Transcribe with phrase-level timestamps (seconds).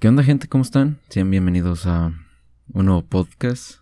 [0.00, 0.48] ¿Qué onda gente?
[0.48, 0.98] ¿Cómo están?
[1.10, 2.14] Sean bienvenidos a
[2.72, 3.80] un nuevo podcast,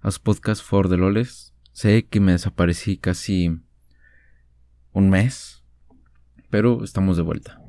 [0.00, 1.54] a su podcast For the Loles.
[1.70, 3.56] Sé que me desaparecí casi
[4.90, 5.62] un mes,
[6.50, 7.60] pero estamos de vuelta.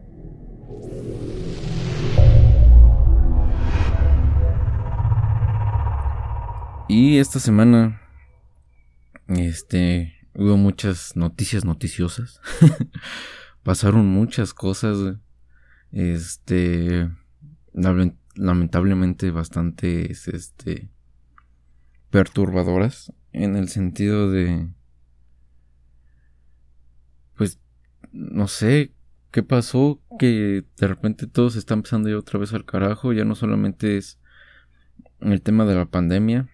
[6.90, 8.02] Y esta semana,
[9.28, 12.42] este, hubo muchas noticias noticiosas.
[13.62, 15.20] Pasaron muchas cosas,
[15.92, 17.08] este,
[18.36, 20.90] lamentablemente bastante este
[22.10, 24.68] perturbadoras en el sentido de
[27.36, 27.60] pues
[28.12, 28.94] no sé
[29.32, 33.26] qué pasó que de repente todo se está empezando ya otra vez al carajo ya
[33.26, 34.20] no solamente es
[35.20, 36.50] el tema de la pandemia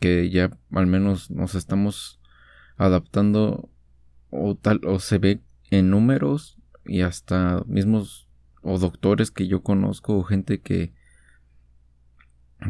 [0.00, 2.20] que ya al menos nos estamos
[2.76, 3.70] adaptando
[4.30, 8.25] o tal o se ve en números y hasta mismos
[8.66, 10.92] o doctores que yo conozco o gente que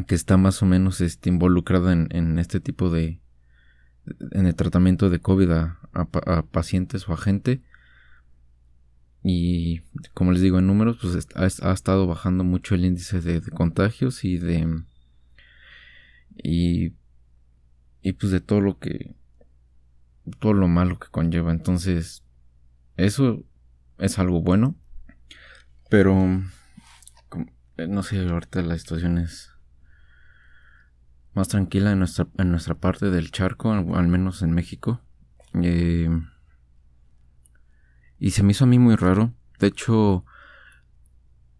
[0.05, 3.21] que está más o menos este, involucrada en, este tipo de
[4.31, 5.79] en el tratamiento de COVID a,
[6.51, 7.63] pacientes o a gente.
[9.23, 9.81] Y
[10.13, 14.37] como les digo en números pues ha, estado bajando mucho el índice de, contagios y
[14.37, 14.83] de
[16.35, 16.93] y,
[18.01, 19.15] y pues de todo lo que
[20.39, 21.51] todo lo malo que conlleva.
[21.51, 22.23] Entonces
[22.97, 23.43] eso
[23.97, 24.77] es algo bueno
[25.89, 26.41] pero,
[27.77, 29.51] eh, no sé, ahorita la situación es
[31.33, 35.01] más tranquila en nuestra, en nuestra parte del charco, al, menos en México.
[35.53, 36.09] Eh,
[38.19, 39.33] y se me hizo a mí muy raro.
[39.59, 40.25] De hecho,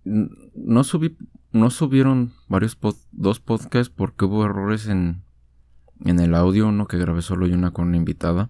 [0.03, 1.17] no subí,
[1.51, 2.77] no subieron varios
[3.11, 5.23] dos podcasts porque hubo errores en,
[6.03, 8.49] en el audio, uno que grabé solo y una con una invitada.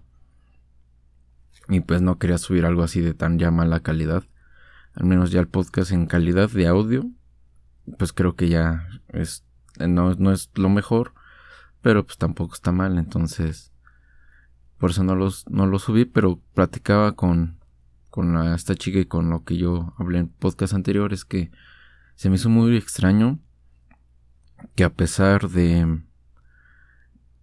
[1.68, 4.24] Y pues no quería subir algo así de tan ya mala calidad
[4.98, 7.08] al menos ya el podcast en calidad de audio,
[7.98, 9.44] pues creo que ya es,
[9.78, 11.14] no, no es lo mejor,
[11.80, 13.72] pero pues tampoco está mal, entonces
[14.76, 17.60] por eso no los, no los subí, pero platicaba con,
[18.10, 21.52] con esta chica y con lo que yo hablé en podcast anteriores que
[22.16, 23.38] se me hizo muy extraño
[24.74, 26.02] que a pesar de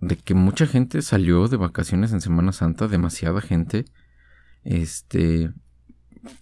[0.01, 3.85] de que mucha gente salió de vacaciones en Semana Santa, demasiada gente,
[4.63, 5.51] este,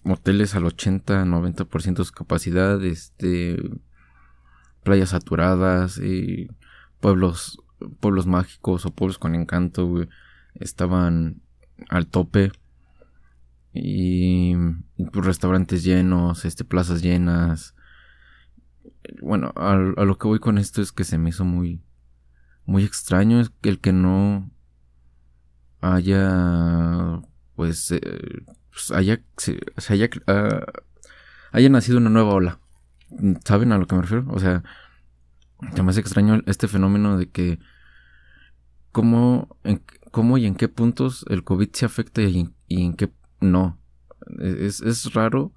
[0.04, 3.58] hoteles al 80, 90% de su capacidad, este,
[4.84, 6.50] playas saturadas, y
[7.00, 7.62] pueblos,
[8.00, 10.08] pueblos mágicos o pueblos con encanto,
[10.56, 11.42] estaban
[11.90, 12.52] al tope.
[13.74, 14.56] Y,
[15.12, 17.76] pues, restaurantes llenos, este, plazas llenas.
[19.22, 21.82] Bueno, a, lo que voy con esto es que se me hizo muy,
[22.66, 24.52] muy extraño el que no
[25.82, 27.22] haya,
[27.56, 28.44] pues, eh,
[28.74, 30.66] pues, haya, se, haya, ah,
[31.52, 32.60] haya nacido una nueva ola.
[33.46, 34.26] ¿Saben a lo que me refiero?
[34.30, 34.64] O sea,
[35.62, 37.60] me hace extraño este fenómeno de que
[38.92, 43.80] cómo, en, cómo y en qué puntos el COVID se afecta y en, qué no.
[44.40, 45.54] Es, es raro.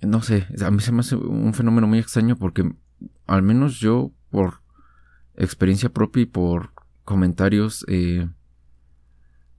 [0.00, 2.70] No sé, a mí se me hace un fenómeno muy extraño porque
[3.26, 4.60] al menos yo por
[5.34, 6.72] experiencia propia y por
[7.04, 8.28] comentarios eh,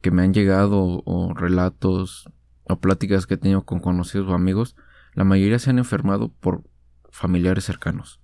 [0.06, 2.30] que me han llegado o relatos
[2.66, 4.76] o pláticas que he tenido con conocidos o amigos,
[5.16, 6.62] la mayoría se han enfermado por
[7.10, 8.22] familiares cercanos.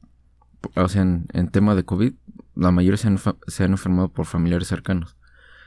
[0.75, 2.13] O sea, en, tema de COVID,
[2.53, 5.17] la mayoría se han, enfermado por familiares cercanos.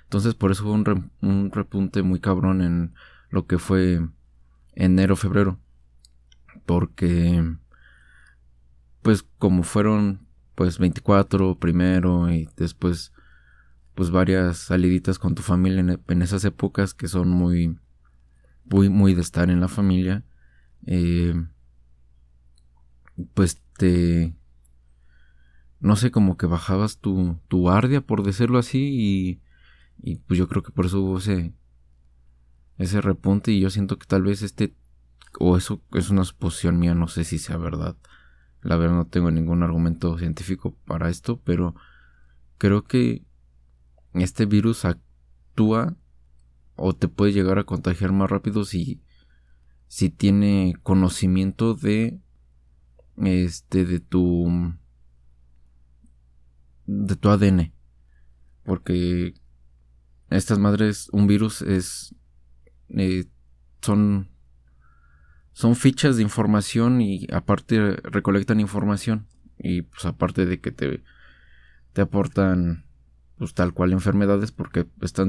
[0.05, 2.95] Entonces, por eso hubo un, un repunte muy cabrón en
[3.29, 4.01] lo que fue
[4.77, 5.59] enero, febrero.
[6.65, 7.57] Porque,
[9.03, 13.13] pues, como fueron, pues, 24 primero y después
[13.95, 17.79] pues varias saliditas con tu familia en, esas épocas que son muy,
[18.65, 20.25] muy, muy de estar en la familia.
[20.87, 21.35] Eh,
[23.35, 24.35] pues te,
[25.81, 29.43] no sé, como que bajabas tu, tu guardia, por decirlo así, y,
[30.03, 31.53] y pues yo creo que por eso hubo ese,
[32.79, 34.75] ese repunte y yo siento que tal vez este,
[35.39, 37.97] o eso es una suposición mía, no sé si sea verdad.
[38.63, 41.75] La verdad no tengo ningún argumento científico para esto, pero
[42.59, 43.24] creo que
[44.15, 45.97] este virus actúa
[46.77, 49.03] o te puede llegar a contagiar más rápido si,
[49.87, 52.21] si tiene conocimiento de
[53.17, 54.75] este de tu
[56.87, 57.73] de tu ADN
[58.65, 59.35] porque
[60.31, 62.15] estas madres un virus es
[62.89, 63.27] eh,
[63.81, 64.31] son
[65.53, 69.29] son fichas de información y aparte recolectan información.
[69.57, 71.03] Y pues aparte de que te
[71.93, 72.87] te aportan
[73.39, 75.29] pues tal cual enfermedades porque están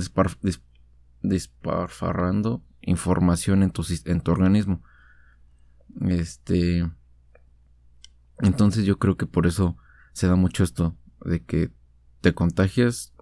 [1.22, 4.84] disparfarrando información en tu, en tu organismo.
[6.02, 6.90] Este,
[8.40, 9.78] Entonces yo creo que por eso
[10.14, 11.72] se da mucho esto, de que
[12.22, 13.14] te contagias,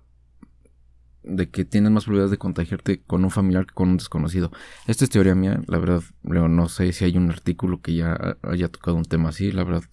[1.24, 4.52] de que tienes más probabilidades de contagiarte con un familiar que con un desconocido.
[4.88, 8.68] Esta es teoría mía, la verdad, no sé si hay un artículo que ya haya
[8.70, 9.84] tocado un tema así, la verdad,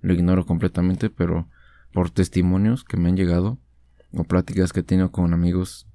[0.00, 1.48] lo ignoro completamente, pero
[1.92, 3.58] por testimonios que me han llegado,
[4.16, 5.86] o pláticas que he tenido con amigos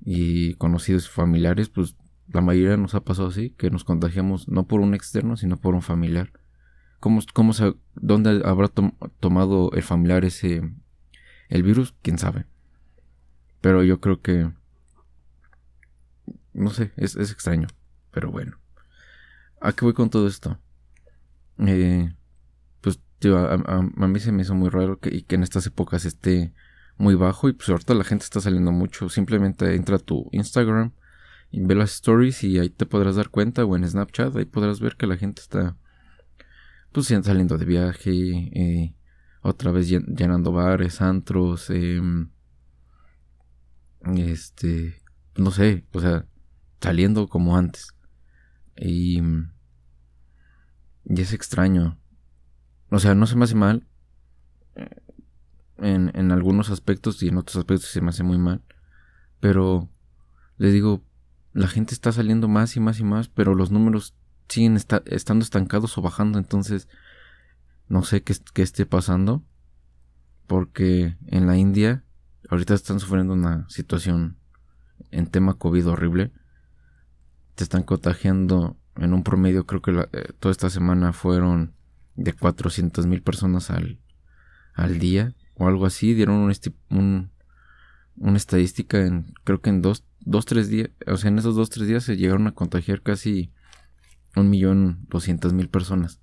[0.00, 1.96] y conocidos familiares, pues
[2.28, 5.74] la mayoría nos ha pasado así, que nos contagiamos no por un externo, sino por
[5.74, 6.32] un familiar.
[7.00, 7.52] ¿Cómo, cómo
[7.94, 8.68] ¿Dónde habrá
[9.20, 10.62] tomado el familiar ese
[11.48, 11.94] el virus?
[12.02, 12.46] ¿Quién sabe?
[13.60, 14.50] Pero yo creo que...
[16.52, 17.68] No sé, es, extraño.
[18.10, 18.58] Pero bueno.
[19.60, 20.58] ¿A qué voy con todo esto?
[21.58, 22.14] Eh,
[22.80, 26.52] pues a, a, mí se me hizo muy raro y que en estas épocas esté
[26.96, 29.08] muy bajo y pues ahorita la gente está saliendo mucho.
[29.08, 30.92] Simplemente entra a tu Instagram
[31.50, 34.80] y ve las stories y ahí te podrás dar cuenta o en Snapchat ahí podrás
[34.80, 35.76] ver que la gente está
[36.92, 38.94] pues saliendo de viaje, eh,
[39.42, 42.30] otra vez llenando bares, antros, em,
[44.16, 45.02] este,
[45.36, 46.24] no sé, o sea,
[46.80, 47.88] saliendo como antes.
[48.76, 49.20] Y,
[51.04, 51.98] y es extraño.
[52.90, 53.88] O sea, no se me hace mal,
[55.78, 58.62] en, en algunos aspectos y en otros aspectos se me hace muy mal.
[59.40, 59.88] Pero
[60.56, 61.04] les digo,
[61.52, 64.14] la gente está saliendo más y más y más, pero los números
[64.48, 66.38] siguen estando estancados o bajando.
[66.38, 66.88] Entonces,
[67.88, 69.44] no sé qué, qué, esté pasando.
[70.46, 72.04] Porque en la India,
[72.50, 74.36] ahorita están sufriendo una situación
[75.10, 76.32] en tema COVID horrible.
[77.54, 81.74] Te están contagiando en un promedio, creo que eh, toda esta semana fueron
[82.16, 84.00] de 400 mil personas al,
[84.74, 86.52] al día o algo así, dieron un,
[86.90, 87.30] un,
[88.16, 91.70] una estadística en, creo que en dos, dos, tres días, o sea, en esos dos,
[91.70, 93.52] tres días se llegaron a contagiar casi
[94.36, 96.20] un millón doscientas mil personas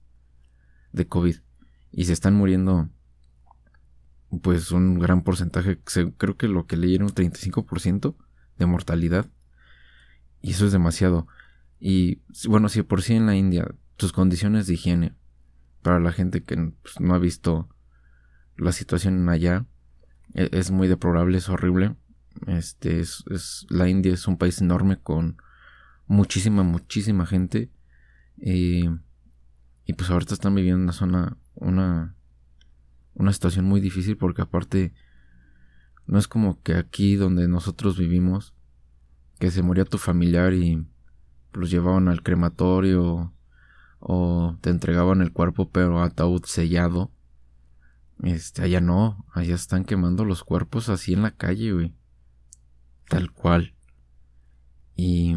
[0.91, 1.37] de COVID
[1.91, 2.89] y se están muriendo
[4.41, 5.79] pues un gran porcentaje,
[6.17, 8.15] creo que lo que leyeron 35%
[8.57, 9.29] de mortalidad
[10.41, 11.27] y eso es demasiado.
[11.79, 13.67] Y bueno, si por sí en la India
[13.97, 15.15] sus condiciones de higiene
[15.81, 17.69] para la gente que pues, no ha visto
[18.61, 19.65] la situación allá
[20.33, 21.95] e-, es, muy deplorable, es horrible.
[22.47, 23.25] Este es,
[23.69, 25.37] la India es un país enorme con
[26.07, 27.71] muchísima, muchísima gente.
[28.37, 28.87] y
[29.97, 32.15] pues ahorita están viviendo una zona, una,
[33.13, 34.93] una situación muy difícil porque aparte
[36.07, 38.53] no es como que aquí donde nosotros vivimos,
[39.39, 40.85] que se moría tu familiar y
[41.53, 43.33] los llevaban al crematorio
[43.99, 47.11] o te entregaban el cuerpo pero ataúd sellado.
[48.23, 51.95] Este, allá no, allá están quemando los cuerpos así en la calle, güey.
[53.09, 53.73] Tal cual.
[54.95, 55.35] Y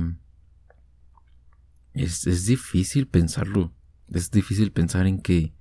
[1.95, 3.73] es, es difícil pensarlo.
[4.09, 5.55] Es difícil pensar en que...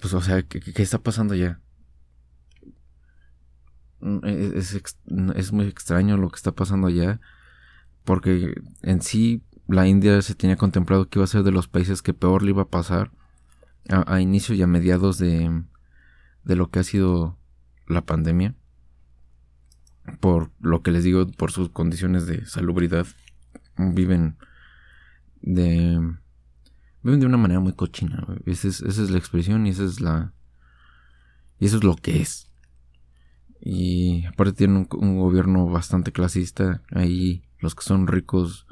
[0.00, 1.60] Pues, o sea, ¿qué, qué está pasando allá?
[4.22, 4.96] Es, es,
[5.36, 7.20] es, muy extraño lo que está pasando allá.
[8.04, 12.00] Porque en sí la India se tenía contemplado que iba a ser de los países
[12.00, 13.12] que peor le iba a pasar
[13.88, 15.64] a, a inicio y a mediados de,
[16.44, 17.38] de lo que ha sido
[17.86, 18.54] la pandemia.
[20.20, 23.06] Por lo que les digo, por sus condiciones de salubridad.
[23.76, 24.36] Viven
[25.40, 26.16] de.
[27.02, 28.26] Viven de una manera muy cochina.
[28.46, 30.34] Esa es, esa es la expresión y esa es la.
[31.58, 32.50] Y eso es lo que es.
[33.60, 36.82] Y aparte tienen un, gobierno bastante clasista.
[36.90, 38.66] Ahí los que son ricos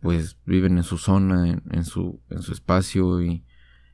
[0.00, 3.44] pues viven en su zona, en, en, su, en su espacio y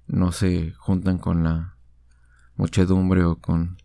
[0.06, 1.76] no se juntan con la
[2.56, 3.78] muchedumbre o con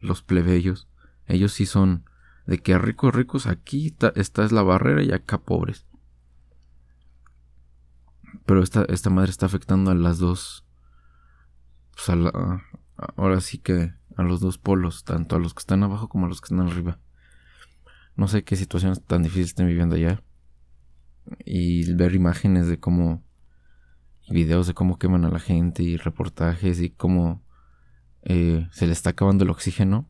[0.00, 0.88] los plebeyos.
[1.26, 2.04] Ellos sí son
[2.46, 5.86] de que ricos ricos aquí esta es la barrera y acá pobres.
[8.46, 10.64] Pero esta, esta madre está afectando a las dos.
[11.92, 12.08] Pues
[13.16, 16.28] ahora sí que a los dos polos, tanto a los que están abajo como a
[16.28, 16.98] los que están arriba.
[18.16, 20.22] No sé qué situaciones tan difíciles estén viviendo allá.
[21.44, 23.22] Y ver imágenes de cómo
[24.28, 27.42] videos de cómo queman a la gente y reportajes y cómo
[28.22, 30.08] eh, se le está acabando el oxígeno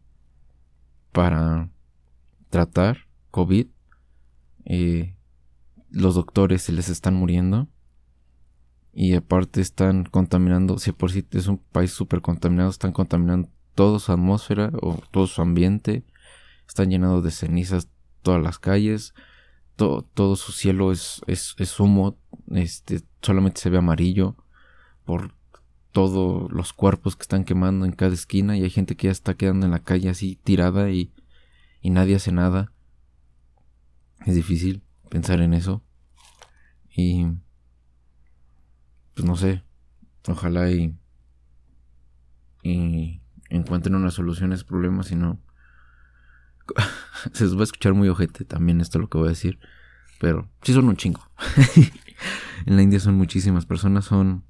[1.12, 1.70] para
[2.50, 2.98] tratar
[3.30, 3.66] COVID.
[4.64, 5.16] Eh,
[5.90, 7.68] los doctores se les están muriendo.
[8.92, 13.98] Y aparte están contaminando, si por sí es un país súper contaminado, están contaminando toda
[13.98, 16.04] su atmósfera o todo su ambiente.
[16.68, 17.88] Están llenados de cenizas
[18.22, 19.14] todas las calles.
[19.76, 22.16] Todo su cielo es, es, es humo.
[22.50, 24.36] Este, solamente se ve amarillo
[25.04, 25.34] por
[25.92, 29.34] todos los cuerpos que están quemando en cada esquina y hay gente que ya está
[29.34, 31.12] quedando en la calle así tirada y,
[31.80, 32.72] y nadie hace nada.
[34.26, 35.82] Es difícil pensar en eso.
[36.96, 37.26] Y
[39.16, 39.62] no sé,
[40.28, 40.96] ojalá y,
[42.62, 45.40] y encuentren una solución a ese problema, si no,
[47.32, 49.58] se va a escuchar muy ojete también esto lo que voy a decir,
[50.20, 51.20] pero sí son un chingo.
[52.66, 54.44] en la India son muchísimas personas, son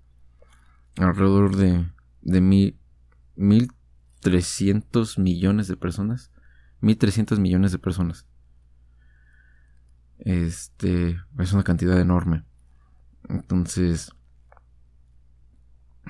[0.97, 1.87] alrededor de,
[2.23, 2.79] de mil,
[3.37, 3.73] mil
[4.21, 6.31] trescientos millones de personas,
[6.81, 8.27] mil trescientos millones de personas.
[10.19, 12.45] Este es una cantidad enorme.
[13.29, 14.13] Entonces,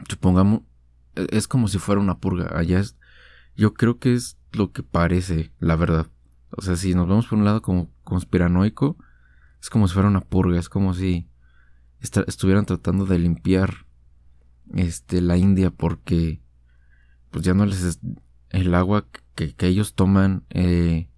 [0.08, 0.62] supongamos,
[1.14, 2.56] e, es como si fuera una purga.
[2.56, 2.96] Allá es,
[3.56, 6.06] yo creo que es lo que parece, la verdad.
[6.50, 8.96] O sea, si nos vemos por un lado como conspiranoico,
[9.60, 11.28] es como si fuera una purga, es como si
[12.00, 13.86] estuvieran tratando de limpiar
[14.74, 16.42] este la India porque
[17.30, 18.00] pues ya no les es
[18.50, 21.08] el agua que, ellos toman eh,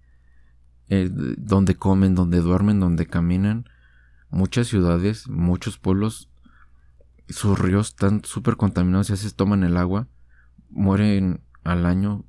[0.89, 3.65] eh, donde comen, donde duermen, donde caminan
[4.29, 6.29] muchas ciudades, muchos pueblos,
[7.29, 10.07] sus ríos están súper contaminados, ya se toman el agua,
[10.69, 12.25] mueren al año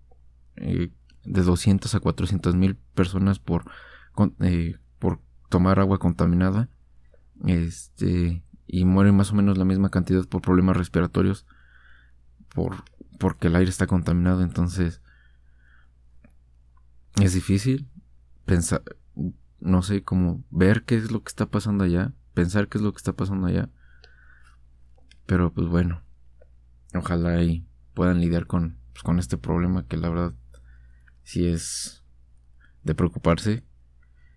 [0.57, 0.91] eh,
[1.28, 3.64] de 200 a 400 mil personas por,
[4.40, 6.68] eh, por tomar agua contaminada.
[7.47, 11.47] Este, y mueren más o menos la misma cantidad por problemas respiratorios,
[12.54, 12.85] por,
[13.18, 15.00] porque el aire está contaminado, entonces
[17.20, 17.88] es difícil
[18.44, 18.82] pensar,
[19.61, 22.92] no sé, como ver qué es lo que está pasando allá, pensar qué es lo
[22.92, 23.70] que está pasando allá.
[25.26, 26.02] Pero pues bueno,
[26.94, 30.35] ojalá y puedan lidiar con, pues, con este problema que la verdad
[31.28, 32.02] sí es
[32.85, 33.62] de preocuparse.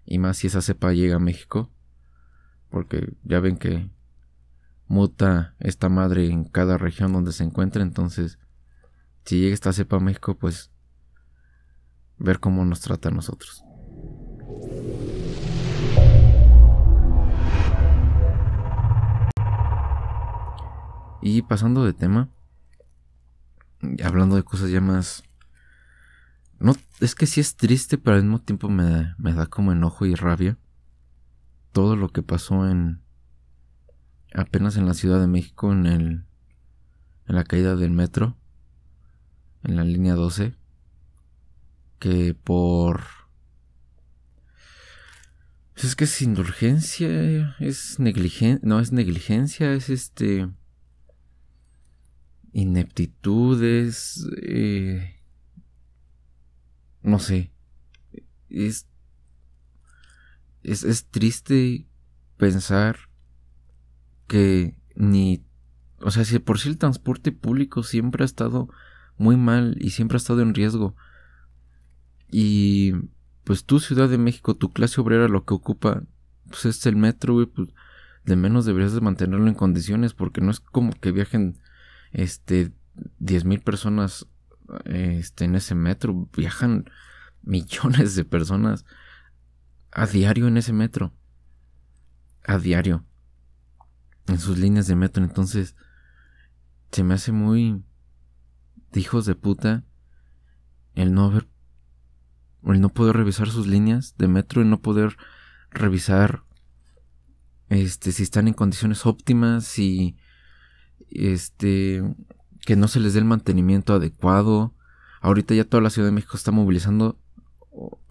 [0.03, 1.71] Y más si esa cepa llega a México.
[2.69, 3.89] Porque ya ven que
[4.87, 7.81] muta esta madre en cada región donde se encuentra.
[7.81, 8.39] Entonces,
[9.23, 10.69] si llega esta cepa a México, pues
[12.17, 13.63] ver cómo nos trata a nosotros.
[21.21, 22.27] Y pasando de tema,
[24.03, 25.23] hablando de cosas ya más...
[26.61, 29.71] No, es que sí es triste, pero al mismo tiempo me da, me da como
[29.71, 30.57] enojo y rabia.
[31.71, 33.01] Todo lo que pasó en...
[34.33, 36.25] apenas en la Ciudad de México, en el...
[37.27, 38.37] en la caída del metro,
[39.63, 40.53] en la línea 12,
[41.97, 43.05] que por...
[45.73, 50.47] Pues es que es indulgencia, es negligencia, no es negligencia, es este
[52.53, 55.20] ineptitudes, eh,
[57.03, 57.51] no sé,
[58.49, 58.87] es,
[60.63, 61.87] es, es triste
[62.37, 62.97] pensar
[64.27, 65.43] que ni,
[65.99, 68.69] o sea, si por sí el transporte público siempre ha estado
[69.17, 70.95] muy mal y siempre ha estado en riesgo.
[72.29, 72.93] Y
[73.43, 76.03] pues tu Ciudad de México, tu clase obrera lo que ocupa,
[76.47, 77.69] pues es el metro, pues
[78.23, 81.57] de menos deberías de mantenerlo en condiciones porque no es como que viajen
[82.11, 82.71] este,
[83.19, 84.27] 10.000 personas
[84.85, 86.29] este, en ese metro.
[86.35, 86.85] Viajan
[87.41, 88.85] millones de personas
[89.91, 91.13] a diario en ese metro.
[92.45, 93.05] A diario.
[94.27, 95.23] En sus líneas de metro.
[95.23, 95.75] Entonces,
[96.91, 97.83] se me hace muy
[98.93, 99.85] hijos de puta
[100.95, 101.47] el no haber
[102.65, 105.17] el no poder revisar sus líneas de metro, el no poder
[105.71, 106.43] revisar
[107.69, 110.17] este si están en condiciones óptimas, si
[111.09, 112.03] este,
[112.65, 114.73] que no se les dé el mantenimiento adecuado.
[115.19, 117.17] Ahorita ya toda la Ciudad de México está movilizando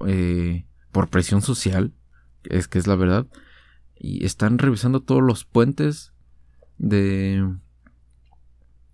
[0.06, 1.92] eh, por presión social,
[2.44, 3.26] es que es la verdad,
[3.96, 6.12] y están revisando todos los puentes
[6.78, 7.44] de...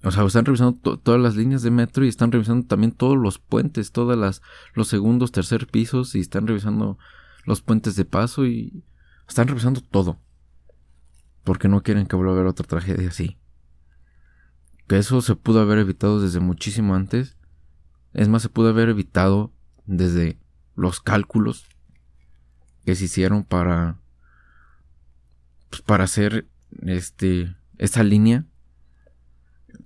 [0.02, 3.38] O sea, están revisando todas las líneas de metro y están revisando también todos los
[3.38, 4.40] puentes, todas las
[4.74, 6.96] los segundos, tercer pisos y están revisando
[7.44, 8.84] los puentes de paso y
[9.26, 10.20] están revisando todo.
[11.42, 13.36] Porque no quieren que vuelva a haber otra tragedia así
[14.86, 17.36] que eso se pudo haber evitado desde muchísimo antes.
[18.12, 19.52] Es más, se pudo haber evitado
[19.84, 20.38] desde
[20.74, 21.66] los cálculos
[22.84, 23.98] que se hicieron para
[25.70, 26.48] pues, para hacer
[26.82, 28.46] este esta línea.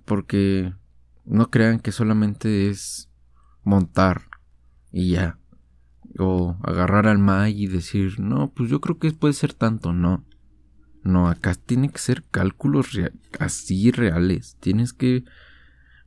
[0.05, 0.73] Porque
[1.25, 3.09] no crean que solamente es
[3.63, 4.23] montar
[4.91, 5.37] y ya.
[6.19, 10.25] O agarrar al MAI y decir no pues yo creo que puede ser tanto no
[11.03, 12.89] no, acá tiene que ser cálculos
[13.39, 14.55] así reales.
[14.59, 15.23] Tienes que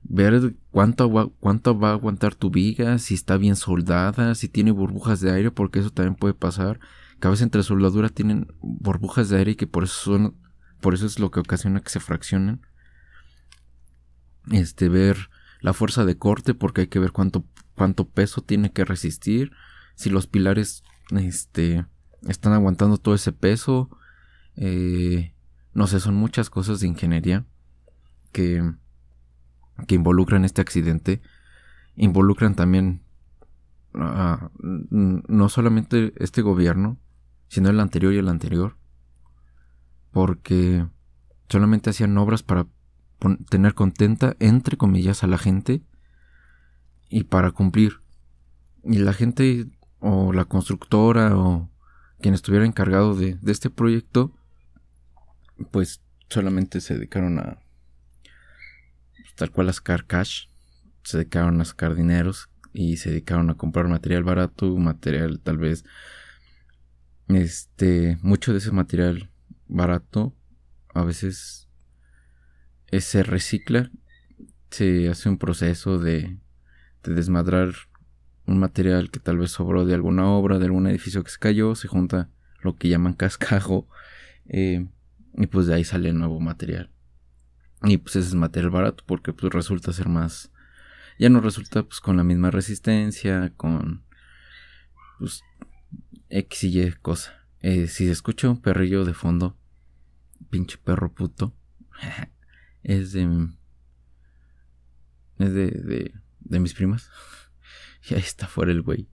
[0.02, 5.20] ver cuánto, cuánto va a aguantar tu viga, si está bien soldada, si tiene burbujas
[5.20, 6.78] de aire, porque eso también puede pasar.
[7.20, 10.36] Que a entre soldadura tienen burbujas de aire y que por eso son,
[10.80, 12.60] por eso es lo que ocasiona que se fraccionen.
[14.50, 18.84] Este, ver la fuerza de corte, porque hay que ver cuánto, cuánto peso tiene que
[18.84, 19.52] resistir.
[19.96, 21.86] Si los pilares, este,
[22.28, 23.90] están aguantando todo ese peso
[24.56, 25.34] eh,
[25.72, 27.44] no sé, son muchas cosas de ingeniería
[28.32, 28.62] que,
[29.86, 31.20] que involucran este accidente
[31.96, 33.02] involucran también
[33.92, 36.98] no solamente este gobierno,
[37.46, 38.76] sino el anterior y el anterior,
[40.10, 40.86] porque
[41.48, 42.66] solamente hacían obras para
[43.48, 45.82] tener contenta, entre comillas, a la gente
[47.08, 48.00] y para cumplir.
[48.82, 49.66] Y la gente
[50.00, 51.70] o la constructora o
[52.20, 54.34] quien estuviera encargado de, de este proyecto,
[55.70, 57.60] pues solamente se dedicaron a
[59.16, 60.46] pues, tal cual a sacar cash,
[61.02, 65.84] se dedicaron a sacar dineros y se dedicaron a comprar material barato, material tal vez
[67.28, 69.30] este mucho de ese material
[69.66, 70.34] barato
[70.92, 71.68] a veces
[73.00, 73.90] se recicla,
[74.70, 76.38] se hace un proceso de,
[77.02, 77.74] de desmadrar
[78.46, 81.74] un material que tal vez sobró de alguna obra, de algún edificio que se cayó,
[81.74, 82.30] se junta
[82.60, 83.88] lo que llaman cascajo
[84.46, 84.86] eh,
[85.36, 86.90] y pues de ahí sale nuevo material.
[87.82, 90.50] Y pues ese es material barato porque pues resulta ser más...
[91.18, 94.04] Ya no resulta pues con la misma resistencia, con
[95.18, 95.42] pues
[96.28, 97.46] X y Y cosa.
[97.60, 99.56] Eh, si se escucha un perrillo de fondo,
[100.50, 101.54] pinche perro puto,
[102.82, 103.48] es de...
[105.38, 107.10] Es de, de, de mis primas.
[108.06, 109.08] Y ahí está fuera el güey.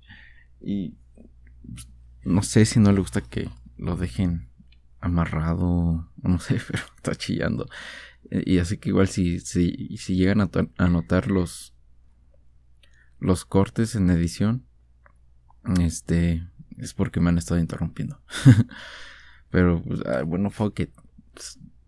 [0.60, 0.98] Y
[1.74, 1.88] pues,
[2.25, 4.50] no sé si no le gusta que lo dejen
[5.01, 7.67] amarrado, no sé, pero está chillando.
[8.29, 11.74] Y así que igual si, si, si llegan a, notar los,
[13.20, 14.65] los cortes en edición,
[15.81, 18.22] este, es porque me han estado interrumpiendo.
[19.50, 20.91] pero, pues, ah, bueno, fuck it.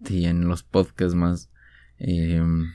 [0.09, 1.49] En los podcasts más
[1.97, 2.73] em,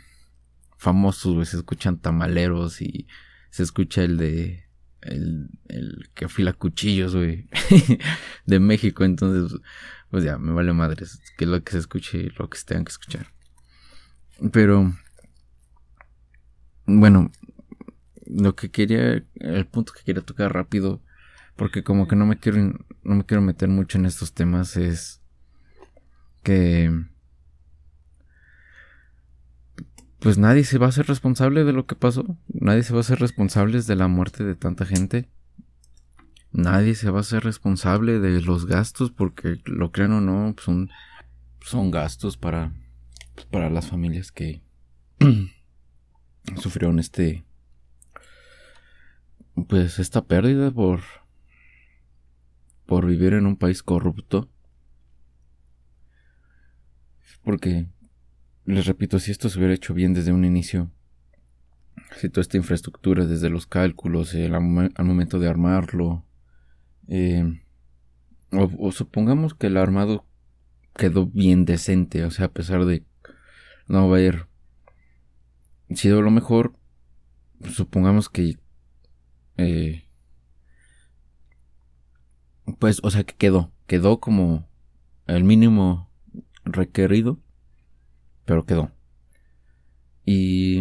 [0.78, 3.06] famosos, se escuchan tamaleros y
[3.50, 4.68] se escucha el de
[5.02, 7.48] el, el que afila cuchillos, güey,
[8.46, 9.58] de México, entonces,
[10.10, 12.92] pues ya, me vale madres, que lo que se escuche, lo que se tengan que
[12.92, 13.26] escuchar.
[14.52, 14.92] Pero,
[16.86, 17.30] bueno,
[18.26, 21.02] lo que quería, el punto que quería tocar rápido,
[21.56, 22.58] porque como que no me quiero,
[23.02, 25.20] no me quiero meter mucho en estos temas, es
[26.42, 26.90] que
[30.20, 32.36] pues nadie se va a ser responsable de lo que pasó.
[32.48, 35.28] Nadie se va a ser responsable de la muerte de tanta gente.
[36.52, 40.90] Nadie se va a ser responsable de los gastos porque lo crean o no, son,
[41.60, 42.72] son gastos para,
[43.50, 44.62] para las familias que
[46.56, 47.44] sufrieron este
[49.66, 51.00] pues esta pérdida por
[52.88, 54.48] por vivir en un país corrupto.
[57.44, 57.86] Porque
[58.64, 60.90] les repito, si esto se hubiera hecho bien desde un inicio,
[62.16, 66.24] si toda esta infraestructura, desde los cálculos, al momento de armarlo,
[67.08, 67.62] eh,
[68.52, 70.24] o, supongamos que el armado
[70.94, 73.04] quedó bien decente, o sea, a pesar de
[73.86, 74.46] no haber
[75.90, 76.74] sido lo mejor,
[77.72, 78.58] supongamos que,
[79.56, 80.04] eh,
[82.78, 84.68] pues, o sea, que quedó, quedó como
[85.26, 86.10] el mínimo
[86.64, 87.40] requerido
[88.48, 88.90] pero quedó.
[90.24, 90.80] Y,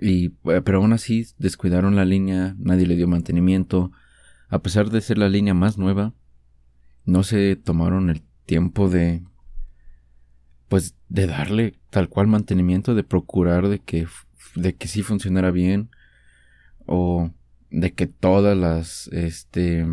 [0.00, 3.92] y pero aún así descuidaron la línea, nadie le dio mantenimiento.
[4.48, 6.14] A pesar de ser la línea más nueva,
[7.04, 9.22] no se tomaron el tiempo de
[10.68, 14.06] pues de darle tal cual mantenimiento, de procurar de que
[14.54, 15.90] de que sí funcionara bien
[16.86, 17.30] o
[17.70, 19.86] de que todas las este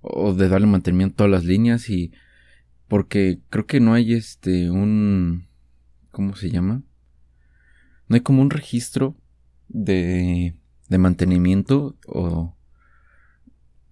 [0.00, 2.12] o de darle mantenimiento a todas las líneas y
[2.88, 5.46] porque creo que no hay este un
[6.10, 6.82] ¿cómo se llama?
[8.08, 9.16] No hay como un registro
[9.68, 10.56] de
[10.90, 12.56] de mantenimiento o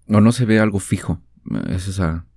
[0.05, 1.23] no se ve algo fijo.
[1.69, 2.27] Es esa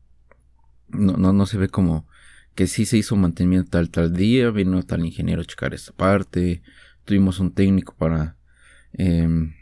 [0.89, 2.07] no, no, no se ve como
[2.55, 6.63] que sí se hizo mantenimiento tal tal día, vino tal ingeniero a checar esta parte,
[7.05, 8.37] tuvimos un técnico para
[8.93, 9.55] em,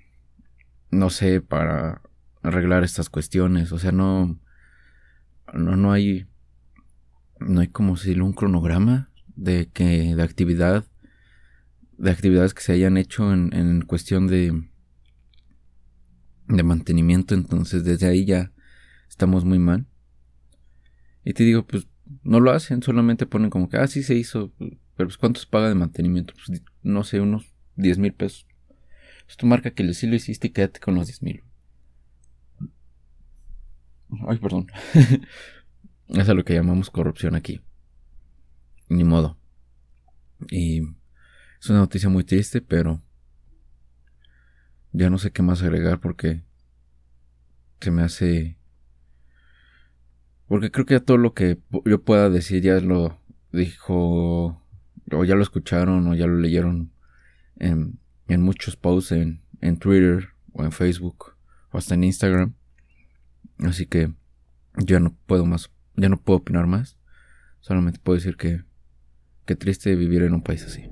[0.90, 2.02] no sé, para
[2.42, 4.38] arreglar estas cuestiones, o sea, no
[5.54, 6.26] no, no hay
[7.38, 10.84] no hay como decirlo un cronograma de que de actividad
[11.96, 14.69] de actividades que se hayan hecho en cuestión de
[16.56, 18.52] de mantenimiento entonces desde ahí ya
[19.08, 19.86] estamos muy mal.
[21.24, 21.86] Y te digo pues
[22.22, 25.46] no lo hacen solamente ponen como que ah sí se hizo pero pues cuánto se
[25.46, 28.46] paga de mantenimiento pues no sé unos 10 mil pesos.
[29.28, 31.44] Esto marca que sí lo hiciste y quédate con los 10 mil.
[34.28, 34.66] Ay perdón.
[36.08, 37.60] Es lo que llamamos corrupción aquí.
[38.88, 39.38] Ni modo.
[40.50, 40.80] Y
[41.60, 43.00] es una noticia muy triste, pero
[44.92, 46.42] ya no sé qué más agregar porque
[47.80, 48.56] se me hace...
[50.46, 53.20] Porque creo que ya todo lo que yo pueda decir ya lo,
[53.52, 54.60] dijo,
[55.12, 56.92] o ya lo escucharon o ya lo leyeron
[57.56, 61.34] en, en muchos posts en, en Twitter o en Facebook
[61.70, 62.54] o hasta en Instagram.
[63.58, 64.12] Así que
[64.76, 66.98] ya no puedo más, ya no puedo opinar más.
[67.60, 68.64] Solamente puedo decir que
[69.46, 70.88] qué triste vivir en un país así.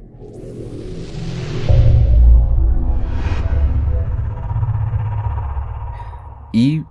[6.53, 6.83] Y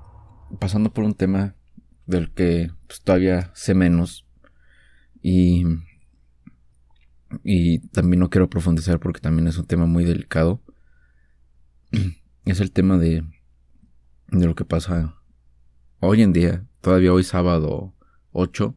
[0.59, 1.55] pasando por un tema
[2.05, 4.25] del que pues, todavía sé menos
[5.21, 5.65] y,
[7.43, 10.61] y también no quiero profundizar porque también es un tema muy delicado.
[12.45, 13.25] Es el tema de,
[14.29, 15.17] de lo que pasa
[15.99, 17.93] hoy en día, todavía hoy sábado
[18.31, 18.73] 8,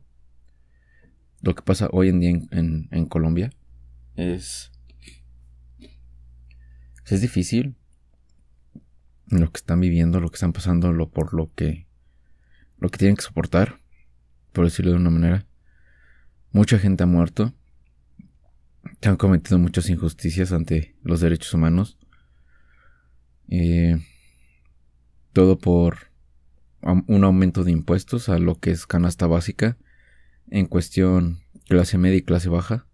[1.42, 3.50] lo que pasa hoy en día en, en, Colombia
[4.16, 4.72] es,
[7.06, 7.76] es difícil
[9.30, 11.86] lo que están viviendo, lo que están pasando, lo por lo que
[12.78, 13.80] lo que tienen que soportar,
[14.52, 15.46] por decirlo de una manera.
[16.50, 17.54] Mucha gente ha muerto.
[19.00, 21.98] Se han cometido muchas injusticias ante los derechos humanos.
[23.48, 23.98] Eh,
[25.32, 26.10] todo por
[26.82, 29.76] un aumento de impuestos a lo que es canasta básica
[30.48, 32.86] en cuestión clase media y clase baja.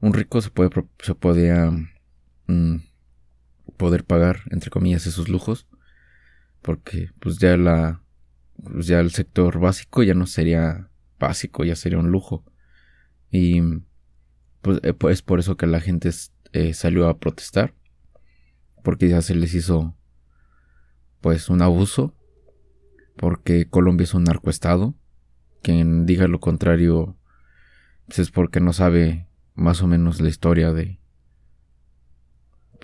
[0.00, 1.70] Un rico se puede se podía
[2.46, 2.76] mm,
[3.76, 5.66] poder pagar entre comillas esos lujos
[6.62, 8.02] porque pues ya la
[8.62, 12.44] pues ya el sector básico ya no sería básico, ya sería un lujo.
[13.30, 13.60] Y
[14.62, 16.10] pues es pues, por eso que la gente
[16.52, 17.74] eh, salió a protestar.
[18.82, 19.96] Porque ya se les hizo
[21.20, 22.14] pues un abuso.
[23.16, 24.94] Porque Colombia es un narcoestado.
[25.62, 27.16] Quien diga lo contrario
[28.06, 31.00] pues es porque no sabe más o menos la historia de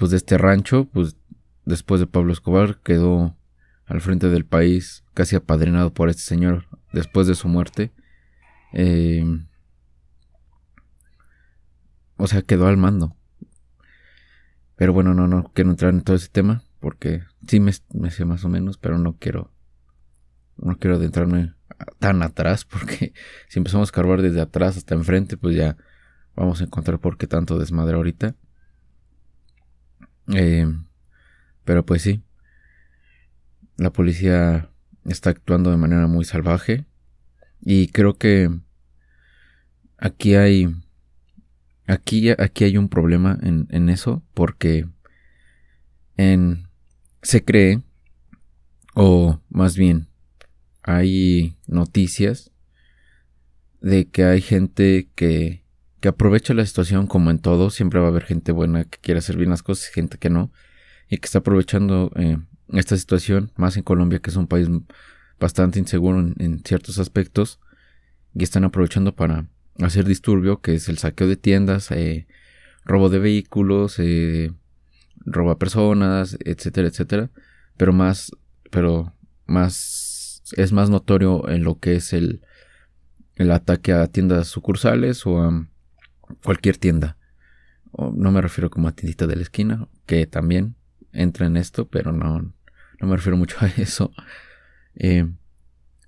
[0.00, 0.86] pues de este rancho.
[0.86, 1.14] Pues
[1.66, 3.36] después de Pablo Escobar quedó
[3.84, 7.92] al frente del país, casi apadrinado por este señor después de su muerte.
[8.72, 9.24] Eh,
[12.16, 13.14] o sea, quedó al mando.
[14.76, 18.44] Pero bueno, no, no quiero entrar en todo ese tema, porque sí me, sé más
[18.44, 19.52] o menos, pero no quiero,
[20.56, 21.52] no quiero adentrarme
[21.98, 23.12] tan atrás, porque
[23.48, 25.76] si empezamos a cargar desde atrás hasta enfrente, pues ya
[26.34, 28.34] vamos a encontrar por qué tanto desmadre ahorita.
[30.34, 30.66] Eh,
[31.64, 32.22] pero pues sí,
[33.76, 34.70] la policía
[35.04, 36.84] está actuando de manera muy salvaje.
[37.62, 38.50] Y creo que
[39.98, 40.74] aquí hay.
[41.86, 44.22] Aquí, aquí hay un problema en, en eso.
[44.34, 44.86] Porque
[46.16, 46.68] en,
[47.22, 47.82] se cree.
[48.94, 50.08] O más bien.
[50.82, 52.50] Hay noticias.
[53.80, 55.64] De que hay gente que.
[56.00, 57.70] Que aprovecha la situación como en todo.
[57.70, 59.90] Siempre va a haber gente buena que quiere hacer bien las cosas.
[59.90, 60.50] Y gente que no.
[61.08, 62.38] Y que está aprovechando eh,
[62.72, 64.68] esta situación, más en Colombia, que es un país
[65.38, 67.58] bastante inseguro en, ciertos aspectos,
[68.34, 69.46] y están aprovechando para
[69.80, 72.26] hacer disturbio, que es el saqueo de tiendas, eh,
[72.84, 74.52] robo de vehículos, eh,
[75.24, 77.30] robo a personas, etcétera, etcétera,
[77.76, 78.30] pero más,
[78.70, 79.14] pero
[79.46, 82.42] más, es más notorio en lo que es el,
[83.36, 85.66] el ataque a tiendas sucursales o a
[86.42, 87.16] cualquier tienda.
[87.96, 90.76] no me refiero como a tiendita de la esquina, que también
[91.12, 92.40] entra en esto, pero no,
[93.00, 94.12] no me refiero mucho a eso,
[94.94, 95.28] eh,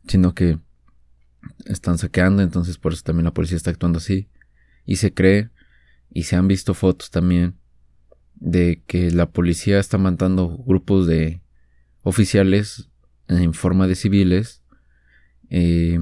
[0.07, 0.59] sino que
[1.67, 4.29] están saqueando, entonces por eso también la policía está actuando así.
[4.85, 5.51] Y se cree,
[6.11, 7.57] y se han visto fotos también,
[8.35, 11.41] de que la policía está mandando grupos de
[12.03, 12.89] oficiales
[13.29, 14.63] en forma de civiles
[15.49, 16.01] eh,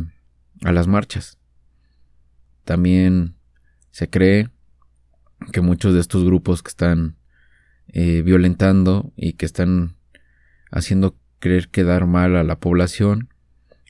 [0.62, 1.38] a las marchas.
[2.64, 3.36] También
[3.90, 4.50] se cree
[5.52, 7.16] que muchos de estos grupos que están
[7.88, 9.96] eh, violentando y que están
[10.70, 13.30] haciendo creer quedar mal a la población.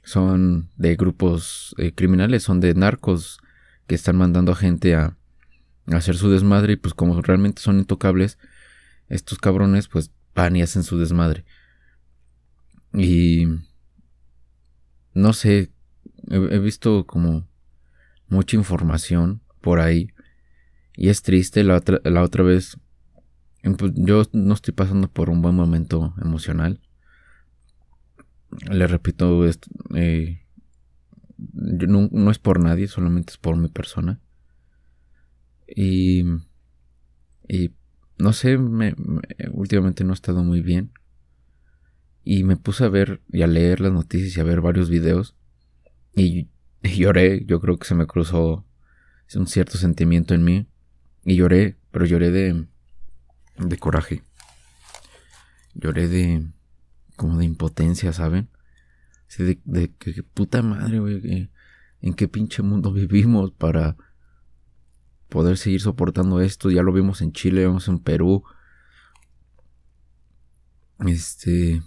[0.03, 3.39] Son de grupos eh, criminales, son de narcos
[3.87, 5.17] que están mandando a gente a,
[5.93, 8.39] hacer su desmadre y pues como realmente son intocables,
[9.09, 11.45] estos cabrones pues van y hacen su desmadre.
[12.95, 13.47] Y
[15.13, 15.73] no sé,
[16.31, 17.49] he, visto como
[18.29, 20.09] mucha información por ahí
[20.95, 22.79] y es triste la otra, la otra vez
[23.79, 26.81] pues, yo no estoy pasando por un buen momento emocional.
[28.71, 30.43] Le repito, esto, eh,
[31.39, 34.21] no, es por nadie, solamente es por mi persona.
[35.67, 36.25] Y,
[38.19, 38.95] no sé, me,
[39.53, 40.93] últimamente no he estado muy bien.
[42.25, 45.37] Y me puse a ver y a leer las noticias y a ver varios videos.
[46.15, 46.49] Y
[46.83, 48.65] lloré, yo creo que se me cruzó
[49.37, 50.67] un cierto sentimiento en mí.
[51.25, 52.67] Y lloré, pero lloré de,
[53.59, 54.23] de coraje.
[55.75, 56.47] Lloré de.
[57.17, 58.49] como de impotencia, ¿saben?
[59.39, 61.51] de, que puta madre, güey.
[62.01, 63.97] ¿En qué pinche mundo vivimos para
[65.29, 66.71] poder seguir soportando esto?
[66.71, 68.43] Ya lo vimos en Chile, vemos en Perú.
[71.07, 71.83] Este.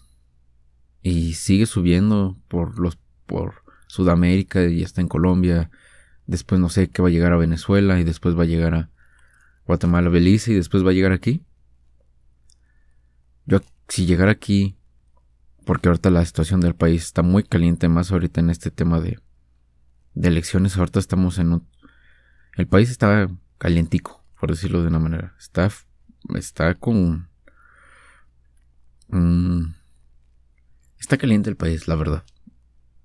[1.02, 2.98] Y sigue subiendo por los.
[3.26, 5.70] por Sudamérica y está en Colombia.
[6.26, 8.90] Después no sé qué va a llegar a Venezuela y después va a llegar a
[9.66, 11.44] Guatemala, Belice y después va a llegar aquí.
[13.46, 14.78] Yo si llegara aquí,
[15.66, 19.20] porque ahorita la situación del país está muy caliente, más ahorita en este tema de,
[20.14, 21.68] de elecciones, ahorita estamos en un...
[22.56, 25.36] El país está calientico, por decirlo de una manera.
[25.40, 25.70] Está,
[26.36, 27.30] está con...
[29.10, 29.74] Mm,
[31.00, 32.24] está caliente el país, la verdad.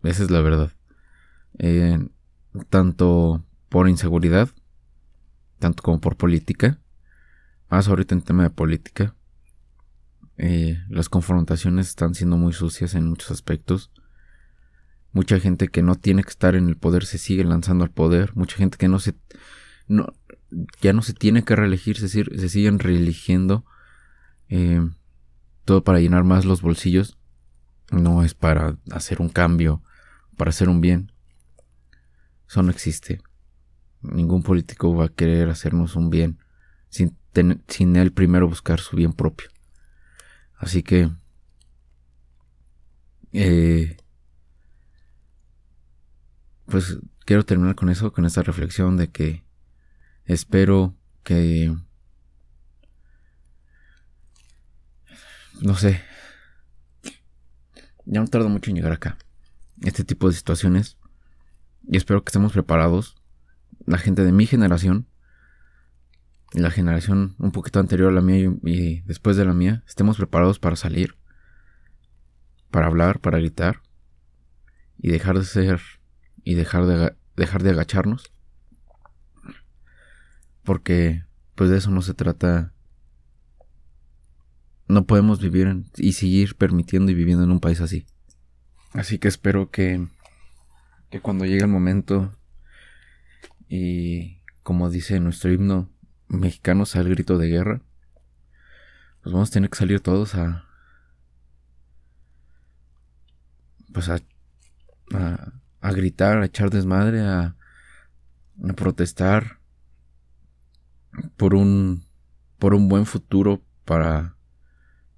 [0.03, 0.73] Esa es la verdad.
[1.59, 1.99] Eh,
[2.65, 4.51] tanto por inseguridad,
[5.59, 6.81] tanto como por política.
[7.71, 9.15] Más ahorita en tema de política.
[10.39, 13.91] Eh, las confrontaciones están siendo muy sucias en muchos aspectos.
[15.13, 18.35] Mucha gente que no tiene que estar en el poder se sigue lanzando al poder.
[18.37, 19.15] Mucha gente que no se.
[19.87, 20.15] No,
[20.81, 23.65] ya no se tiene que reelegir, se, se siguen reeligiendo.
[24.49, 24.81] Eh,
[25.65, 27.19] todo para llenar más los bolsillos.
[27.91, 29.83] No es para hacer un cambio,
[30.37, 31.13] para hacer un bien.
[32.49, 33.21] Eso no existe.
[34.01, 36.39] Ningún político va a querer hacernos un bien
[36.89, 37.17] sin,
[37.69, 39.49] sin él primero buscar su bien propio.
[40.57, 41.11] Así que...
[43.33, 43.97] Eh,
[46.65, 49.45] pues quiero terminar con eso, con esta reflexión de que
[50.25, 51.75] espero que...
[55.61, 56.03] No sé.
[58.05, 59.19] Ya no tardo mucho en llegar acá.
[59.83, 60.98] Este tipo de situaciones.
[61.89, 63.17] Y espero que estemos preparados.
[63.87, 65.09] La gente de mi generación
[66.53, 70.59] la generación un poquito anterior a la mía y, después de la mía, estemos preparados
[70.59, 71.17] para salir,
[72.71, 73.83] para hablar, para gritar
[74.99, 75.81] y dejar de ser
[76.45, 78.33] y dejar de, dejar de agacharnos.
[80.65, 81.25] Porque
[81.55, 82.73] pues de eso no se trata.
[84.87, 88.07] No podemos vivir y seguir permitiendo y viviendo en un país así.
[88.93, 90.09] Así que espero que
[91.11, 92.37] que cuando llegue el momento
[93.69, 95.89] y como dice nuestro himno
[96.29, 97.81] mexicanos al grito de guerra,
[99.23, 100.65] pues vamos a tener que salir todos a.
[103.93, 104.21] Pues a.
[105.13, 107.57] a, gritar, a echar desmadre, a.
[108.69, 109.59] a protestar
[111.37, 112.05] por un.
[112.59, 114.37] por un buen futuro para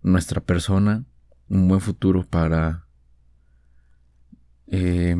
[0.02, 1.04] nuestra persona,
[1.48, 2.86] un buen futuro para.
[4.68, 5.16] Eh,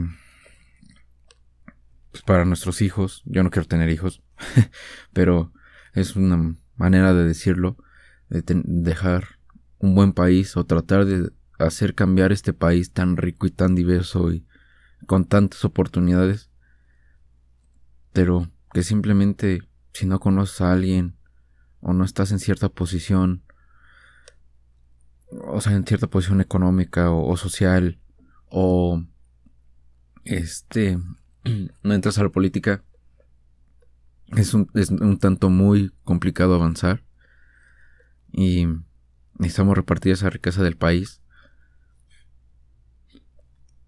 [2.11, 3.23] pues para nuestros hijos.
[3.25, 4.23] Yo no quiero tener hijos,
[5.13, 5.53] pero
[5.93, 7.77] es una manera de decirlo,
[8.29, 9.39] de dejar
[9.79, 14.33] un buen país o tratar de hacer cambiar este país tan rico y tan diverso
[14.33, 14.47] y
[15.07, 16.51] con tantas oportunidades,
[18.13, 21.17] pero que simplemente si no conoces a alguien
[21.81, 23.43] o no estás en cierta posición,
[25.31, 27.99] o sea, en cierta posición económica o, o social,
[28.49, 29.03] o
[30.25, 30.99] este,
[31.83, 32.83] no entras a la política,
[34.37, 37.03] es un, es un tanto muy complicado avanzar
[38.33, 38.67] y
[39.39, 41.21] necesitamos repartir esa riqueza del país.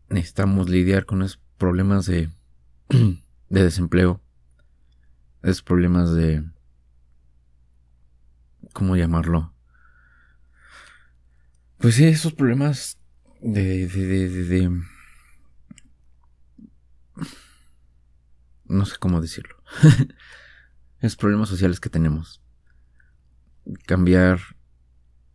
[0.09, 2.31] Necesitamos lidiar con esos problemas de,
[2.89, 4.21] de desempleo,
[5.43, 6.45] esos problemas de...
[8.73, 9.53] ¿Cómo llamarlo?
[11.79, 12.99] Pues sí, esos problemas
[13.41, 13.87] de,
[18.73, 19.57] no sé cómo decirlo.
[21.01, 22.43] es problemas sociales que tenemos.
[23.87, 24.41] Cambiar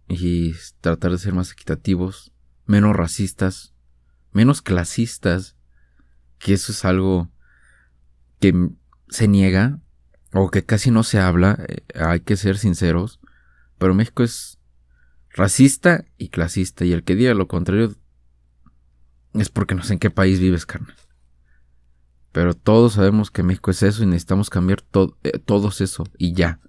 [0.08, 2.34] y tratar de ser más equitativos,
[2.66, 3.74] menos racistas,
[4.32, 5.56] menos clasistas,
[6.40, 7.30] que eso es algo
[8.40, 8.70] que
[9.10, 9.80] se niega
[10.34, 13.20] o que casi no se habla, eh, hay que ser sinceros,
[13.78, 14.60] pero México es
[15.30, 17.96] racista y clasista y el que diga lo contrario
[19.34, 20.96] es porque no sé en qué país vives, carnal.
[22.38, 24.84] Pero todos sabemos que México es eso y necesitamos cambiar
[25.24, 26.60] eh, todos eso y ya.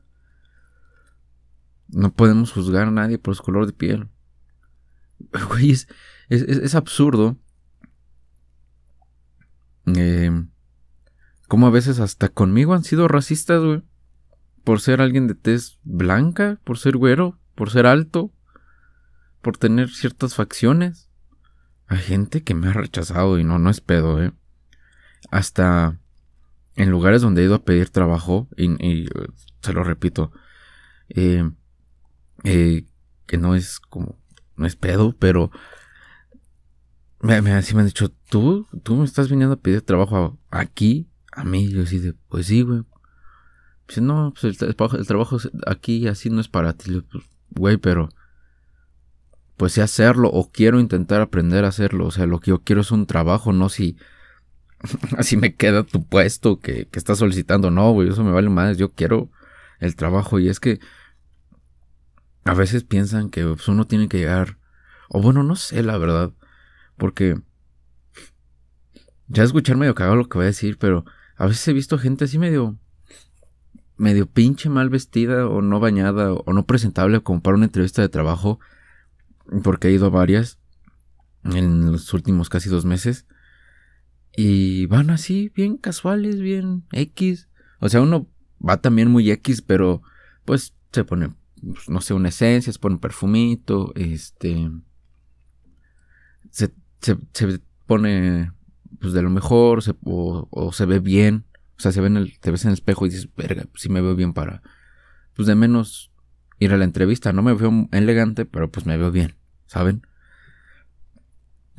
[1.88, 4.08] No podemos juzgar a nadie por su color de piel.
[5.50, 5.76] Güey,
[6.30, 7.36] es, absurdo.
[9.94, 10.42] Eh,
[11.48, 13.82] como a veces hasta conmigo han sido racistas, güey.
[14.64, 18.32] Por ser alguien de tez blanca, por ser güero, por ser alto,
[19.42, 21.10] por tener ciertas facciones.
[21.88, 24.32] Hay gente que me ha rechazado y no, no es pedo, eh
[25.30, 25.98] hasta
[26.74, 29.08] en lugares donde he ido a pedir trabajo, y,
[29.60, 30.32] se lo repito,
[31.08, 31.50] eh,
[32.44, 32.86] eh,
[33.26, 34.18] que no es como,
[34.56, 35.50] no es pedo, pero
[37.20, 41.08] me, me, así me han dicho, ¿tú, tú me estás viniendo a pedir trabajo aquí,
[41.32, 42.82] a mí, yo así de, pues sí, güey.
[43.86, 47.00] Dice, no, pues el, trabajo aquí así no es para ti.
[47.10, 48.08] Pues, güey, pero
[49.56, 52.06] pues sí hacerlo o quiero intentar aprender a hacerlo.
[52.06, 53.96] O sea, lo que yo quiero es un trabajo, no si
[55.16, 57.70] así me queda tu puesto que, que estás solicitando.
[57.70, 58.76] No, güey, eso me vale más.
[58.78, 59.30] Yo quiero
[59.80, 60.80] el trabajo y es que
[62.44, 64.58] a veces piensan que pues, uno tiene que llegar,
[65.08, 66.32] o bueno, no sé la verdad,
[66.96, 67.38] porque
[69.26, 71.04] ya escuchar medio cagado lo que voy a decir, pero
[71.36, 72.78] a veces he visto gente así medio
[73.98, 78.08] medio pinche mal vestida o no bañada o no presentable como para una entrevista de
[78.08, 78.60] trabajo,
[79.62, 80.58] porque he ido a varias
[81.44, 83.26] en los últimos casi dos meses.
[84.36, 87.48] Y van así, bien casuales, bien X.
[87.80, 88.28] O sea, uno
[88.66, 90.02] va también muy X, pero
[90.44, 94.70] pues se pone, pues, no sé, una esencia, se pone un perfumito, este...
[96.50, 98.52] Se, se, pone
[99.00, 101.44] pues de lo mejor, se, o se ve bien.
[101.78, 104.16] O sea, se ve te ves en el espejo y dices, verga, sí me veo
[104.16, 104.62] bien para,
[105.36, 106.10] pues de menos
[106.58, 107.32] ir a la entrevista.
[107.32, 109.36] No me veo elegante, pero pues me veo bien,
[109.66, 110.02] ¿saben?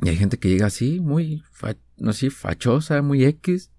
[0.00, 1.42] Y hay gente que llega así, muy,
[2.00, 3.70] no sé, fachosa, muy X,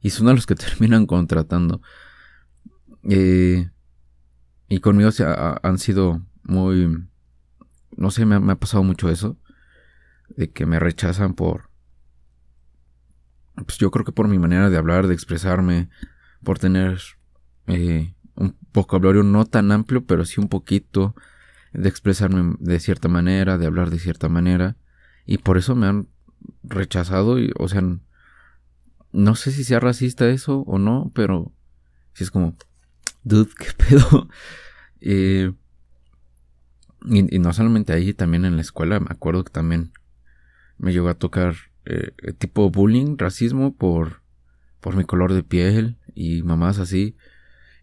[0.00, 1.80] y son a los que terminan contratando.
[3.08, 3.70] Eh,
[4.68, 7.08] y conmigo se han sido muy,
[7.96, 9.38] no sé, me ha pasado mucho eso,
[10.28, 11.70] de que me rechazan por,
[13.54, 15.88] pues yo creo que por mi manera de hablar, de expresarme,
[16.42, 17.00] por tener
[17.66, 21.14] eh, un vocabulario no tan amplio, pero sí un poquito,
[21.72, 24.76] de expresarme de cierta manera, de hablar de cierta manera,
[25.24, 26.08] y por eso me han
[26.62, 27.82] rechazado, y, o sea,
[29.12, 31.52] no sé si sea racista eso o no, pero
[32.12, 32.56] si es como,
[33.24, 34.28] dude, qué pedo.
[35.08, 35.52] Eh,
[37.04, 39.92] y, no solamente ahí, también en la escuela, me acuerdo que también
[40.78, 41.54] me llegó a tocar
[41.84, 44.22] eh, tipo bullying, racismo por,
[44.80, 47.16] por mi color de piel y mamás así.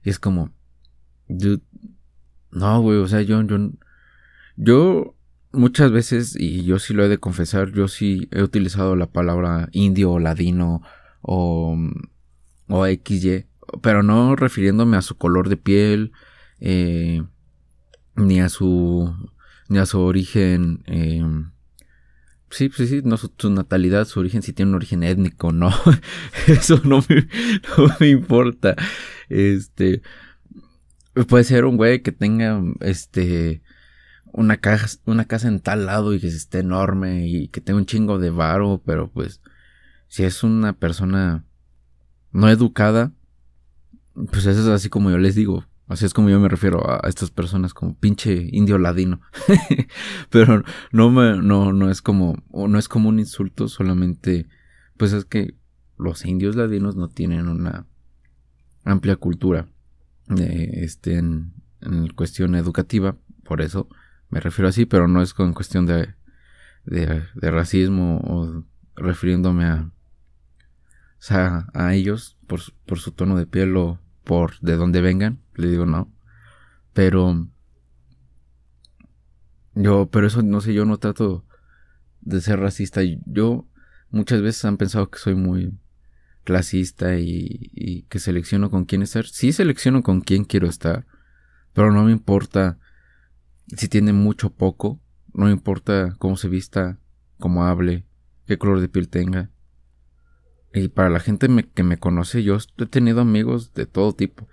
[0.04, 0.52] Y es como,
[2.52, 3.71] no, güey, o sea, yo, yo,
[4.58, 5.15] yo
[5.54, 9.70] muchas veces, y yo sí lo he de confesar, yo sí he utilizado la palabra
[9.72, 10.82] indio o ladino
[11.22, 11.78] o,
[12.68, 13.46] o XY,
[13.82, 16.12] pero no refiriéndome a su color de piel,
[16.60, 17.24] eh,
[18.16, 19.13] ni a su,
[19.70, 21.24] ni a su origen, eh,
[22.54, 25.72] Sí, sí, sí, no, su, natalidad, su origen, si tiene un origen étnico, no.
[26.48, 27.28] Eso no me,
[27.78, 28.76] no me importa.
[29.28, 30.04] Este.
[31.28, 33.63] Puede ser un güey que tenga, este.
[34.34, 37.86] Una casa, una casa en tal lado y que esté enorme y que tenga un
[37.86, 39.39] chingo de varo, pero pues.
[40.08, 41.46] Si es una persona
[42.32, 43.13] no educada,
[44.32, 45.65] pues eso es así como yo les digo.
[45.88, 49.22] Así es como yo me refiero a, estas personas como pinche indio ladino.
[50.30, 54.48] Pero no me, no, no es como, no es como un insulto, solamente,
[54.98, 55.56] pues es que
[55.98, 57.86] los indios ladinos no tienen una
[58.86, 59.67] amplia cultura,
[60.38, 63.88] este, en, en cuestión educativa, por eso
[64.34, 66.15] me refiero así, pero no es con cuestión de,
[66.86, 68.63] de, racismo o
[68.96, 74.76] refiriéndome a, o sea, a ellos por, por su tono de piel o por de
[74.76, 76.12] dónde vengan, le digo no.
[76.93, 77.48] Pero
[79.76, 81.46] yo, pero eso no sé, yo no trato
[82.22, 83.02] de ser racista.
[83.28, 83.67] Yo
[84.10, 85.78] muchas veces han pensado que soy muy
[86.43, 89.28] clasista y, y que selecciono con quién estar.
[89.28, 91.06] Sí selecciono con quién quiero estar,
[91.74, 92.80] pero no me importa
[93.67, 94.99] si tiene mucho o poco.
[95.34, 96.99] No importa cómo se vista,
[97.39, 98.06] cómo hable,
[98.45, 99.49] qué color de piel tenga.
[100.73, 104.47] Y para la gente que me conoce, yo he tenido amigos de todo tipo.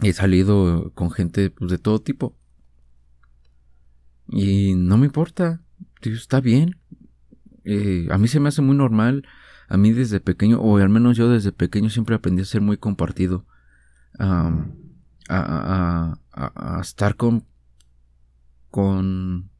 [0.00, 2.36] He salido con gente pues, de todo tipo.
[4.28, 5.62] Y no me importa.
[6.02, 6.76] Está bien.
[7.64, 9.26] Eh, a mí se me hace muy normal.
[9.68, 12.76] A mí desde pequeño, o al menos yo desde pequeño siempre aprendí a ser muy
[12.76, 13.46] compartido.
[15.28, 16.18] A,
[16.80, 17.46] estar con.
[18.70, 19.50] con.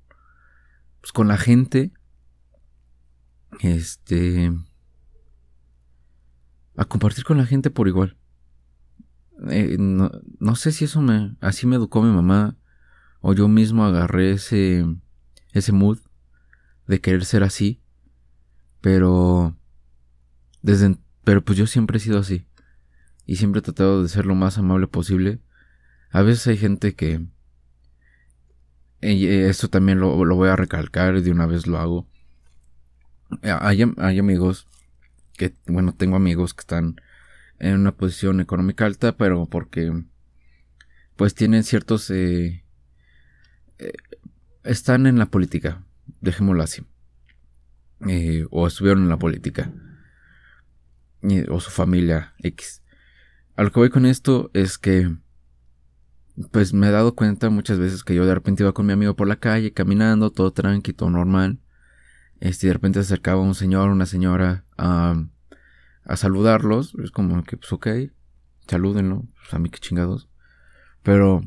[1.01, 1.93] Pues, con la gente.
[3.61, 4.51] Este
[6.77, 8.17] a compartir con la gente por igual.
[9.51, 12.57] Eh, no, no, sé si eso me, así me educó mi mamá
[13.21, 14.85] o yo mismo agarré ese,
[15.53, 15.99] ese mood
[16.87, 17.83] de querer ser así,
[18.81, 19.57] pero
[20.63, 22.47] desde, pero pues yo siempre he sido así
[23.27, 25.41] y siempre he tratado de ser lo más amable posible.
[26.15, 27.27] A veces hay gente que,
[29.01, 32.09] y esto también lo, voy a recalcar de una vez lo hago.
[33.43, 34.69] Hay, hay amigos
[35.37, 37.01] que, bueno, tengo amigos que están
[37.59, 40.05] en una posición económica alta, pero porque,
[41.17, 42.63] pues tienen ciertos, eh,
[43.81, 43.93] eh,
[44.63, 45.85] están en la política,
[46.21, 46.87] dejémoslo así.
[48.09, 49.73] eh, o estuvieron en la política
[51.49, 52.85] o su familia X.
[53.57, 55.24] A lo que voy con esto es que
[56.51, 59.15] pues me he dado cuenta muchas veces que yo de repente iba con mi amigo
[59.15, 61.61] por la calle caminando, todo tranquilo, todo normal.
[62.41, 65.25] Este, de repente se acercaba un señor, una señora a,
[66.05, 66.95] a saludarlos.
[67.03, 67.87] Es como que, pues ok,
[68.67, 70.29] salúdenlo, pues a mí qué chingados.
[71.03, 71.43] Pero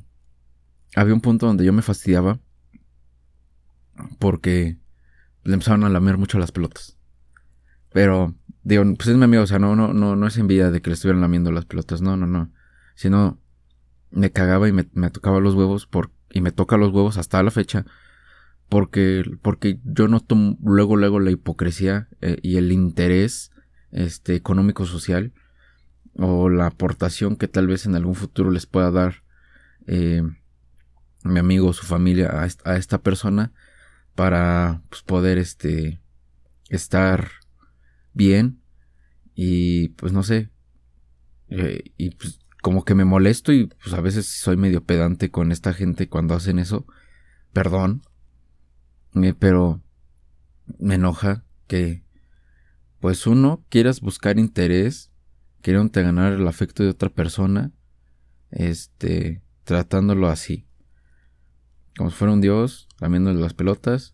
[0.95, 2.39] había un punto donde yo me fastidiaba
[4.19, 4.77] porque
[5.43, 6.97] le empezaron a lamer mucho las pelotas.
[7.91, 10.81] Pero, digo, pues es mi amigo, o sea, no, no, no, no es envidia de
[10.81, 12.51] que le estuvieran lamiendo las pelotas, no, no, no.
[12.95, 13.39] Sino
[14.11, 17.51] me cagaba y me, tocaba los huevos por, y me toca los huevos hasta la
[17.51, 17.85] fecha.
[18.69, 23.51] Porque, porque yo noto luego, luego la hipocresía eh, y el interés
[23.91, 25.31] este, económico social
[26.15, 29.23] o la aportación que tal vez en algún futuro les pueda dar
[29.85, 30.21] eh,
[31.23, 33.53] mi amigo o su familia a, a esta persona
[34.15, 36.01] para pues, poder este
[36.69, 37.29] estar
[38.13, 38.59] bien
[39.35, 40.49] y pues no sé
[41.49, 45.53] eh, y pues como que me molesto y pues a veces soy medio pedante con
[45.53, 46.85] esta gente cuando hacen eso.
[47.53, 48.01] Perdón.
[49.15, 49.81] Eh, pero
[50.77, 52.03] me enoja que
[52.99, 55.13] pues uno quieras buscar interés
[55.61, 57.71] queriéndote ganar el afecto de otra persona
[58.51, 60.67] este tratándolo así.
[61.95, 64.13] Como si fuera un dios lamiéndole las pelotas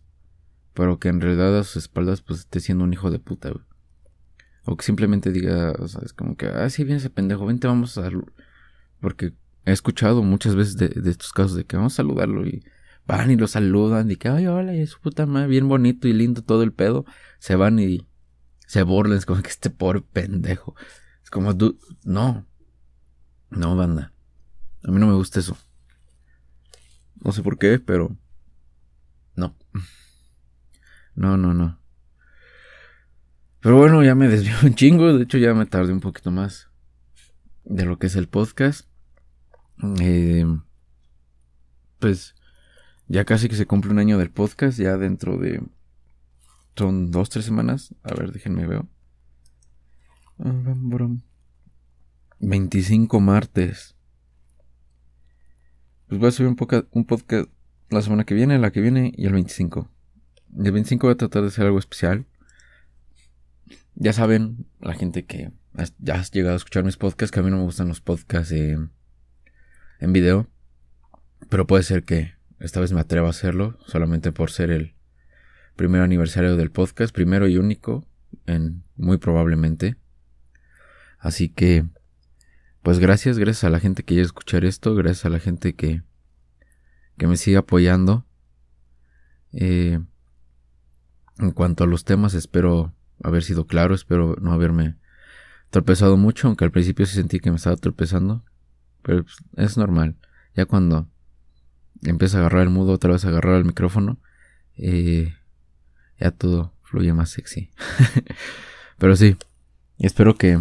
[0.75, 3.51] pero que en realidad a sus espaldas pues esté siendo un hijo de puta.
[4.65, 7.97] O que simplemente diga, o es como que, ah, sí, viene ese pendejo, vente, vamos
[7.97, 8.11] a...
[9.03, 9.33] Porque
[9.65, 12.63] he escuchado muchas veces de, estos casos de que vamos a saludarlo y
[13.05, 16.13] van y lo saludan y que, ay, hola, y su puta madre, bien bonito y
[16.13, 17.03] lindo todo el pedo.
[17.37, 18.07] Se van y
[18.65, 20.73] se burlan, es como que este pobre pendejo.
[21.21, 21.53] Es como,
[22.05, 22.47] no.
[23.49, 24.13] No, banda.
[24.85, 25.57] A mí no me gusta eso.
[27.15, 28.15] No sé por qué, pero...
[29.35, 29.53] No.
[31.13, 31.77] No, no, no.
[33.59, 35.11] Pero bueno, ya me desvió un chingo.
[35.11, 36.69] De hecho, ya me tardé un poquito más
[37.65, 38.87] de lo que es el podcast.
[39.99, 40.45] Eh,
[41.99, 42.35] pues
[43.07, 44.79] ya casi que se cumple un año del podcast.
[44.79, 45.61] Ya dentro de.
[46.75, 47.93] Son dos, tres semanas.
[48.03, 48.87] A ver, déjenme veo.
[52.39, 53.95] 25 martes.
[56.07, 56.57] Pues voy a subir un,
[56.91, 57.49] un podcast
[57.89, 59.89] la semana que viene, la que viene y el 25.
[60.57, 62.25] El 25 voy a tratar de hacer algo especial.
[63.95, 65.51] Ya saben, la gente que
[65.99, 68.53] ya has llegado a escuchar mis podcasts, que a mí no me gustan los podcasts
[69.99, 70.47] en video.
[71.49, 74.95] Pero puede ser que esta vez me atreva a hacerlo, solamente por ser el
[75.75, 78.07] primer aniversario del podcast, primero y único,
[78.45, 79.97] en muy probablemente.
[81.19, 81.85] Así que,
[82.81, 85.75] pues gracias, gracias a la gente que llega a escuchar esto, gracias a la gente
[85.75, 86.03] que,
[87.17, 88.25] que me sigue apoyando.
[89.51, 89.99] Eh,
[91.39, 94.97] en cuanto a los temas, espero haber sido claro, espero no haberme
[95.69, 98.45] tropezado mucho, aunque al principio sí sentí que me estaba tropezando.
[99.03, 100.15] Pero pues, es normal.
[100.55, 101.07] Ya cuando
[102.01, 104.19] empieza a agarrar el mudo, otra vez a agarrar el micrófono,
[104.77, 105.35] eh,
[106.19, 107.69] ya todo fluye más sexy.
[108.97, 109.37] pero sí,
[109.99, 110.59] espero que,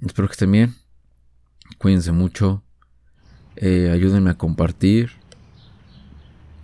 [0.00, 0.74] espero que estén bien.
[1.78, 2.62] Cuídense mucho.
[3.56, 5.12] Eh, ayúdenme a compartir.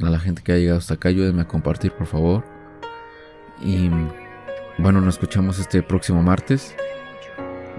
[0.00, 2.44] A la gente que ha llegado hasta acá, ayúdenme a compartir, por favor.
[3.62, 3.88] Y
[4.78, 6.74] bueno, nos escuchamos este próximo martes.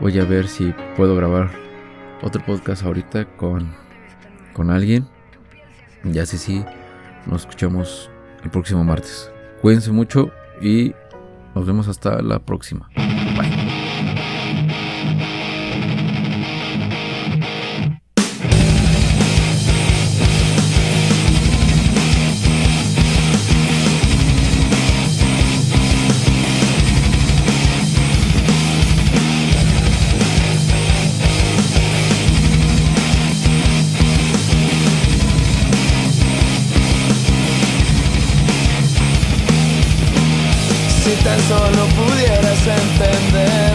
[0.02, 1.67] Voy a ver si puedo grabar
[2.22, 3.74] otro podcast ahorita con,
[4.54, 5.08] con alguien.
[6.04, 6.64] Ya sé si
[7.26, 8.10] nos escuchamos
[8.44, 9.32] el próximo martes.
[9.62, 10.94] Cuídense mucho y
[11.56, 12.90] nos vemos hasta la próxima.
[41.48, 43.67] Solo pudieras entender